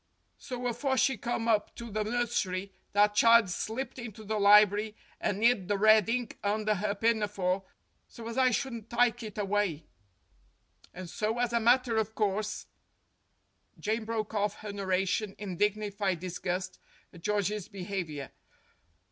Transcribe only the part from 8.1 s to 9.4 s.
as I shouldn't tike it